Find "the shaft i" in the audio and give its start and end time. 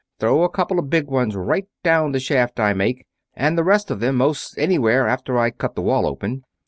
2.11-2.73